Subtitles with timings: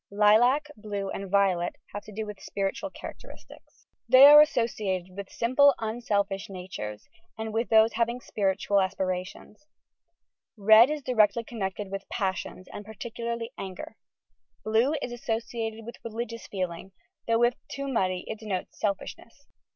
[0.09, 2.89] Lilac, blue and violet have to do with spiritual characteristica.
[2.95, 4.41] ^ COLOUR AND ITS INTERPRETATION 101 They are
[5.05, 9.67] associated with simple, unselfish natures, and with those having spiritual aspirations.
[10.57, 13.95] Red is directly connected with passions, and particu larly anger.
[14.63, 16.93] Blue is associated with religious feeling,
[17.27, 19.45] though if too muddy it denotes selfishness.